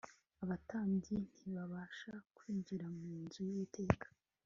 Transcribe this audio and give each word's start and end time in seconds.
abatambyi 0.43 1.15
ntibabasha 1.35 2.13
kwinjira 2.35 2.85
mu 2.95 3.09
nzu 3.21 3.39
y'uwiteka 3.47 4.07